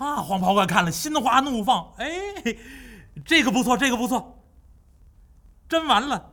[0.00, 1.92] 啊，黄袍怪看了，心花怒放。
[1.98, 2.08] 哎，
[3.22, 4.42] 这个不错，这个不错，
[5.68, 6.32] 斟完了，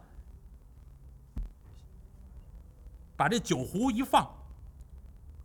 [3.17, 4.25] 把这酒壶一放，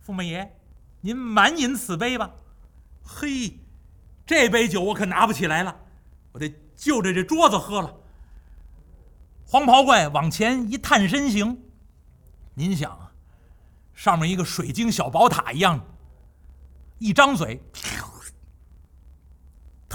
[0.07, 0.57] 驸马爷，
[1.01, 2.31] 您满饮此杯吧。
[3.03, 3.59] 嘿，
[4.25, 5.75] 这杯酒我可拿不起来了，
[6.31, 7.93] 我得就着这桌子喝了。
[9.45, 11.61] 黄袍怪往前一探身形，
[12.53, 13.11] 您想啊，
[13.93, 15.85] 上面一个水晶小宝塔一样，
[16.99, 17.61] 一张嘴。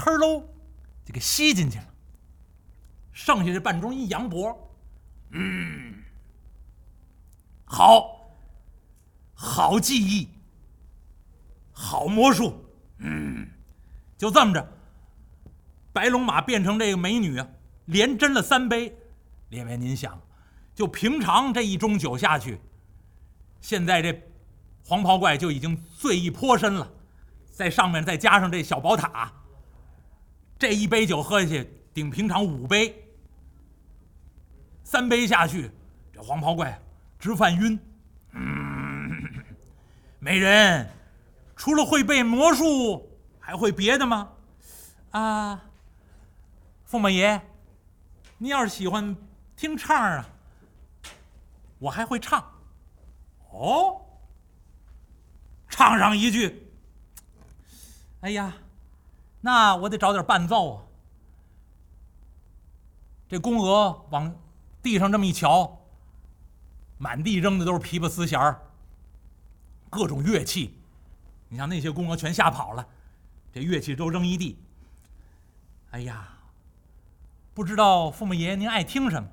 [0.09, 0.49] 忒喽，
[1.05, 1.85] 就给吸进去了。
[3.11, 4.73] 剩下这半盅一扬脖，
[5.31, 6.03] 嗯，
[7.65, 8.31] 好，
[9.33, 10.29] 好技艺，
[11.71, 12.63] 好魔术，
[12.99, 13.47] 嗯，
[14.17, 14.65] 就这么着，
[15.91, 17.47] 白龙马变成这个美女啊，
[17.85, 18.95] 连斟了三杯。
[19.49, 20.21] 列位，您想，
[20.73, 22.61] 就平常这一盅酒下去，
[23.59, 24.21] 现在这
[24.85, 26.89] 黄袍怪就已经醉意颇深了，
[27.51, 29.33] 在上面再加上这小宝塔。
[30.59, 32.93] 这一杯酒喝下去，顶平常五杯。
[34.83, 35.71] 三杯下去，
[36.11, 36.77] 这黄袍怪
[37.17, 37.79] 直犯晕。
[40.19, 40.89] 美人，
[41.55, 44.33] 除了会背魔术，还会别的吗？
[45.11, 45.63] 啊，
[46.85, 47.41] 驸马爷，
[48.37, 49.15] 您要是喜欢
[49.55, 50.29] 听唱啊，
[51.77, 52.43] 我还会唱。
[53.51, 54.01] 哦，
[55.69, 56.67] 唱上一句。
[58.19, 58.53] 哎呀！
[59.41, 60.83] 那我得找点伴奏啊！
[63.27, 64.35] 这宫娥往
[64.81, 65.85] 地上这么一瞧，
[66.97, 68.61] 满地扔的都是琵琶丝弦儿，
[69.89, 70.77] 各种乐器。
[71.47, 72.87] 你像那些宫娥全吓跑了，
[73.53, 74.57] 这乐器都扔一地。
[75.91, 76.37] 哎呀，
[77.53, 79.29] 不知道驸马爷您爱听什么？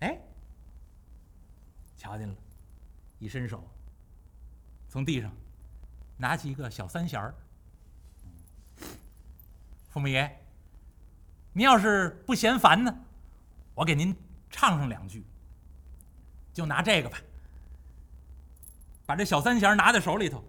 [0.00, 0.20] 哎，
[1.96, 2.34] 瞧见了，
[3.18, 3.66] 一伸手，
[4.88, 5.32] 从地上
[6.18, 7.34] 拿起一个小三弦儿。
[9.96, 10.44] 驸马爷，
[11.54, 12.94] 您要是不嫌烦呢，
[13.74, 14.14] 我给您
[14.50, 15.24] 唱上两句。
[16.52, 17.16] 就拿这个吧，
[19.06, 20.44] 把这小三弦拿在手里头，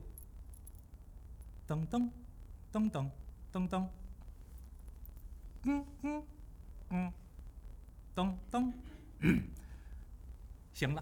[1.66, 2.10] 噔噔，
[2.74, 3.10] 噔噔，
[3.54, 3.88] 噔噔，
[5.64, 6.24] 嗯嗯
[6.90, 7.14] 嗯，
[8.14, 8.74] 噔噔，
[10.74, 11.02] 行了，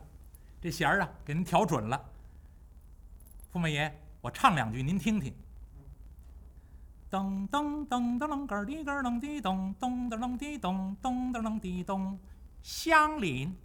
[0.62, 2.00] 这弦儿啊，给您调准了。
[3.52, 3.92] 驸马爷，
[4.22, 5.36] 我唱两句，您听听。
[7.16, 12.20] 噔噔噔噔啷个滴个啷滴咚咚的啷滴咚咚的啷滴咚，
[12.62, 13.56] 相邻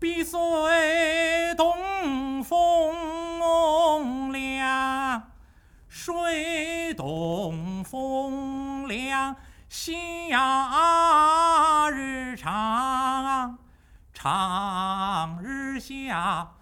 [0.00, 5.22] 碧水东风凉，
[5.86, 9.36] 水东风凉，
[9.68, 13.56] 夏日长，
[14.12, 16.54] 长日下，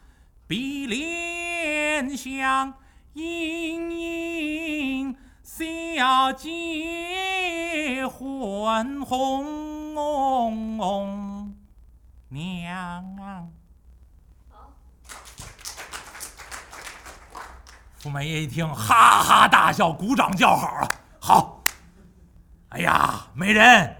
[0.47, 2.75] 碧莲香，
[3.15, 5.17] 盈盈。
[5.59, 9.97] 小姐婚红
[12.28, 13.50] 娘，
[18.03, 20.91] 驸马爷一听，哈哈大笑，鼓掌叫好啊！
[21.19, 21.65] 好，
[22.69, 23.97] 哎呀，美人，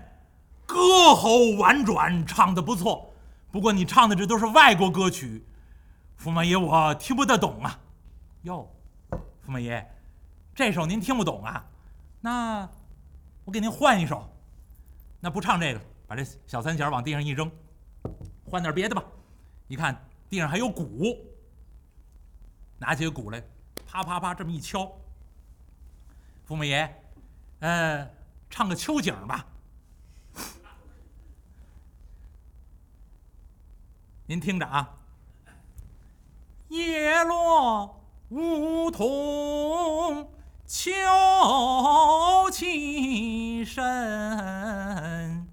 [0.67, 3.15] 歌喉婉转，唱的不错。
[3.51, 5.43] 不过你唱的这都是外国歌曲，
[6.23, 7.79] 驸马爷我听不得懂啊。
[8.43, 8.71] 哟，
[9.11, 9.91] 驸马爷。
[10.57, 11.69] 这首您听不懂啊？
[12.19, 12.67] 那
[13.45, 14.27] 我给您换一首。
[15.21, 17.53] 那不唱这个，把这小三弦往地上一扔，
[18.43, 19.05] 换点别的吧。
[19.69, 21.15] 一看地上还有鼓，
[22.79, 23.43] 拿起鼓来，
[23.87, 24.91] 啪啪啪这么一敲。
[26.49, 27.03] 驸马爷，
[27.61, 28.11] 呃，
[28.49, 29.45] 唱个秋景吧。
[34.25, 34.97] 您听着啊，
[36.69, 40.33] 叶落梧桐。
[40.69, 40.91] 秋
[42.51, 45.47] 气深，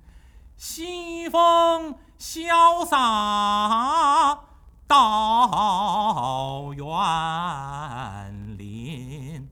[0.57, 4.39] 西风潇洒
[4.87, 9.47] 到园林，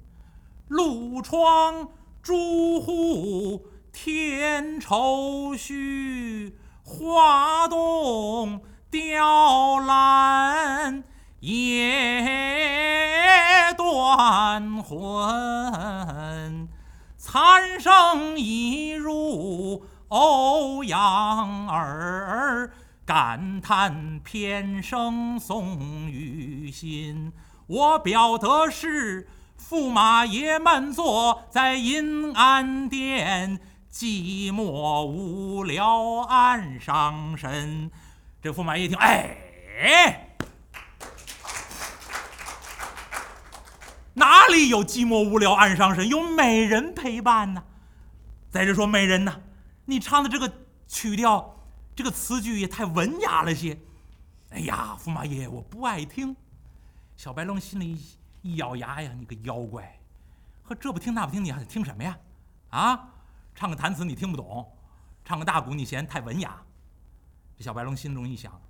[0.67, 1.89] 露窗
[2.23, 11.03] 朱户添愁绪，花动雕栏
[11.39, 12.40] 夜
[13.91, 16.69] 断魂，
[17.17, 22.71] 残生一入欧阳耳，
[23.05, 25.77] 感叹偏生宋
[26.09, 27.33] 雨心。
[27.67, 29.27] 我表的是
[29.59, 33.59] 驸马爷们坐在阴安殿，
[33.91, 37.91] 寂寞无聊暗伤神。
[38.41, 40.29] 这驸马爷一听，哎。
[44.13, 46.07] 哪里有寂寞无聊暗伤神？
[46.07, 47.63] 有美人陪伴呢。
[48.49, 49.41] 再者说，美人呐，
[49.85, 50.51] 你唱的这个
[50.87, 51.57] 曲调，
[51.95, 53.79] 这个词句也太文雅了些。
[54.49, 56.35] 哎呀，驸马爷，我不爱听。
[57.15, 57.97] 小白龙心里
[58.41, 59.99] 一咬牙呀，你个妖怪，
[60.63, 62.17] 呵，这不听那不听，你还想听什么呀？
[62.71, 63.09] 啊，
[63.55, 64.69] 唱个弹词你听不懂，
[65.23, 66.61] 唱个大鼓你嫌太文雅。
[67.57, 68.61] 这小白龙心中一想，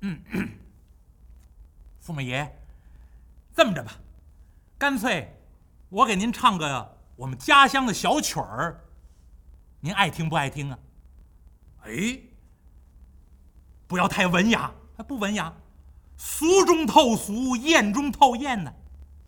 [0.00, 0.20] 嗯，
[2.04, 2.50] 驸马爷，
[3.54, 3.92] 这么着吧，
[4.80, 5.30] 干脆
[5.90, 8.80] 我给您唱个我们家乡的小曲儿，
[9.78, 10.78] 您爱听不爱听啊？
[11.82, 12.18] 哎，
[13.86, 15.52] 不要太文雅，还不文雅，
[16.16, 18.72] 俗中透俗，艳中透艳呢。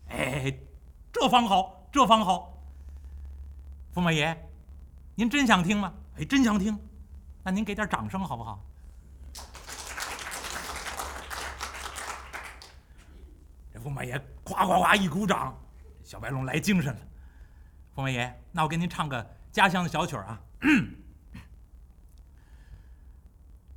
[0.09, 0.51] 哎，
[1.11, 2.51] 这方好，这方好。
[3.93, 4.35] 驸马爷，
[5.13, 5.93] 您真想听吗？
[6.17, 6.75] 哎，真想听，
[7.43, 8.59] 那您给点掌声好不好？
[13.83, 15.53] 驸马爷夸夸夸一鼓掌，
[16.03, 16.99] 小白龙来精神了。
[17.95, 20.39] 驸马爷，那我给您唱个家乡的小曲儿啊。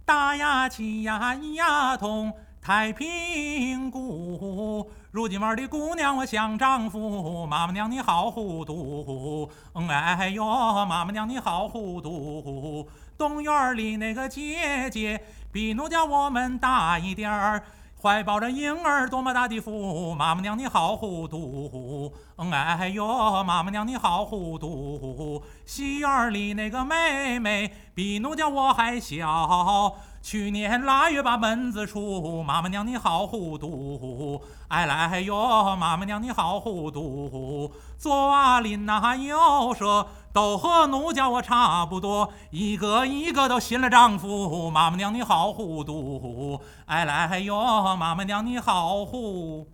[0.07, 10.45] 大呀起呀一呀通太平鼓，如今玩的姑娘我想丈夫，妈妈娘你好糊涂，嗯哎呦，
[10.87, 12.89] 妈妈娘你好糊涂。
[13.19, 17.65] 东院里那个姐姐比奴家我们大一点儿，
[18.01, 23.07] 怀抱着婴儿多么大的福，妈妈娘你好糊涂，嗯哎呦，
[23.43, 25.43] 妈妈娘你好糊涂。
[25.65, 29.97] 戏院里那个妹妹比奴家我还小。
[30.27, 37.71] 去年腊月把门子出，妈妈娘你好糊涂，哎来哟，妈妈娘你好糊涂。
[37.97, 49.69] 左邻那右舍都和奴家我差不多，一个一个都信了丈夫，妈妈娘你好糊涂，哎来哟，妈妈娘你好糊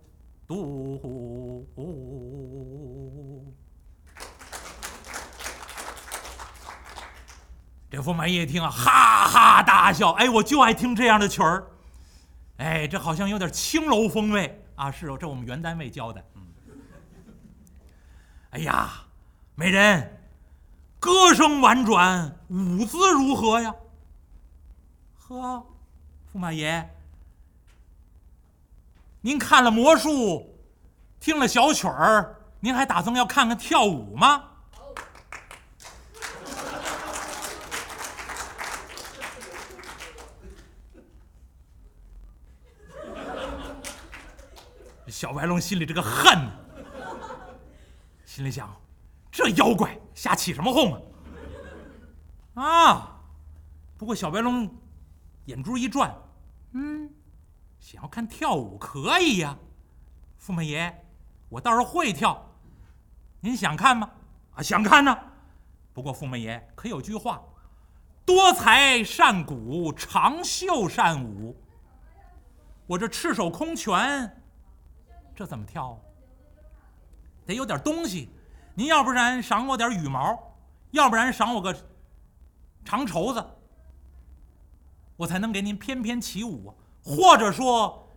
[0.47, 1.65] 涂。
[7.93, 10.13] 这驸马爷一听啊，哈哈大笑。
[10.13, 11.67] 哎，我就爱听这样的曲儿。
[12.57, 14.89] 哎，这好像有点青楼风味啊。
[14.89, 16.25] 是哦，这我们原单位教的。
[16.33, 16.41] 嗯。
[18.49, 18.89] 哎呀，
[19.53, 20.25] 美人，
[20.99, 23.75] 歌声婉转，舞姿如何呀？
[25.19, 25.63] 呵，
[26.33, 26.89] 驸马爷，
[29.21, 30.57] 您看了魔术，
[31.19, 34.45] 听了小曲儿，您还打算要看看跳舞吗？
[45.13, 46.49] 小白龙心里这个恨，
[48.25, 48.75] 心里想：
[49.31, 50.91] 这妖怪瞎起什么哄
[52.55, 52.63] 啊！
[52.63, 53.21] 啊！
[53.95, 54.67] 不过小白龙
[55.45, 56.11] 眼珠一转，
[56.71, 57.07] 嗯，
[57.79, 59.55] 想要看跳舞可以呀，
[60.43, 60.91] 驸马爷，
[61.47, 62.49] 我倒是会跳，
[63.39, 64.09] 您想看吗？
[64.55, 65.15] 啊，想看呢。
[65.93, 67.39] 不过驸马爷可有句话：
[68.25, 71.55] 多才善舞，长袖善舞。
[72.87, 74.39] 我这赤手空拳。
[75.35, 75.97] 这怎么跳啊？
[77.45, 78.29] 得有点东西。
[78.75, 80.55] 您要不然赏我点羽毛，
[80.91, 81.75] 要不然赏我个
[82.83, 83.45] 长绸子，
[85.15, 86.73] 我才能给您翩翩起舞。
[87.03, 88.07] 或者说，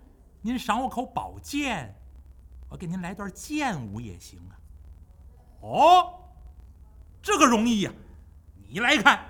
[0.40, 1.94] 您赏我口宝剑，
[2.68, 4.54] 我给您来段剑舞也行啊。
[5.60, 6.14] 哦，
[7.20, 7.92] 这个容易呀！
[8.68, 9.26] 你来看，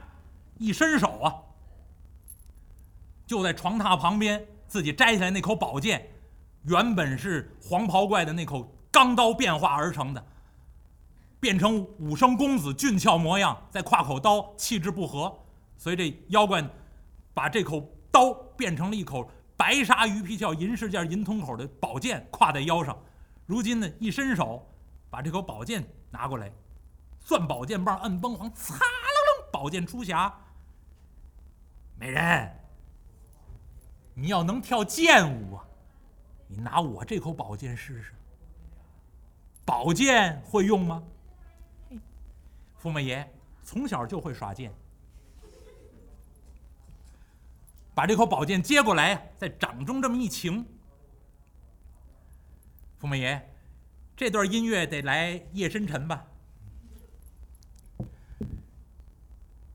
[0.58, 1.42] 一伸手啊，
[3.26, 6.08] 就在床榻旁边，自己摘下来那口宝剑。
[6.66, 10.26] 原本是黄袍怪的那口钢刀变化而成的，
[11.38, 15.32] 变成武生公子俊俏模样，再挎口刀，气质不合，
[15.76, 16.64] 所以这妖怪
[17.32, 22.96] 把这口刀变成了一口白鲨鱼皮鞘银饰件银通口的宝剑，挎在腰上。
[23.44, 24.66] 如今呢，一伸手
[25.08, 26.50] 把这口宝剑拿过来，
[27.25, 30.32] 攥宝剑棒，摁崩簧，擦楞楞，宝剑出匣。
[31.94, 32.50] 美人，
[34.14, 35.65] 你要能跳剑舞啊！
[36.48, 38.12] 你拿我这口宝剑试试，
[39.64, 41.02] 宝剑会用吗？
[42.82, 43.28] 驸马爷
[43.64, 44.72] 从小就会耍剑，
[47.94, 50.64] 把这口宝剑接过来，在掌中这么一擎。
[53.00, 53.44] 驸马爷，
[54.16, 56.24] 这段音乐得来夜深沉吧？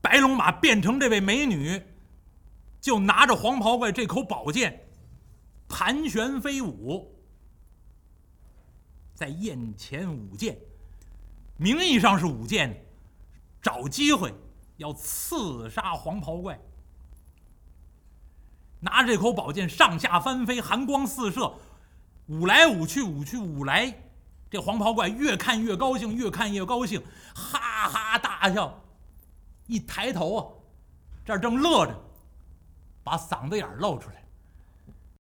[0.00, 1.82] 白龙马变成这位美女，
[2.80, 4.81] 就拿着黄袍怪这口宝剑。
[5.72, 7.10] 盘旋飞舞，
[9.14, 10.58] 在宴前舞剑，
[11.56, 12.84] 名义上是舞剑，
[13.62, 14.34] 找机会
[14.76, 16.60] 要刺杀黄袍怪。
[18.80, 21.54] 拿着这口宝剑上下翻飞，寒光四射，
[22.26, 23.98] 舞来舞去，舞去舞来，
[24.50, 27.02] 这黄袍怪越看越高兴，越看越高兴，
[27.34, 28.78] 哈哈大笑。
[29.66, 30.52] 一抬头啊，
[31.24, 31.98] 这儿正乐着，
[33.02, 34.21] 把嗓子眼露出来。